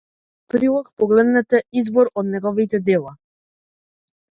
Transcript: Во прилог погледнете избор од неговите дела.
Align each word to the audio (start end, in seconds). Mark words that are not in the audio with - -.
Во 0.53 0.53
прилог 0.53 0.89
погледнете 1.01 1.61
избор 1.83 2.11
од 2.23 2.33
неговите 2.33 2.83
дела. 2.91 3.17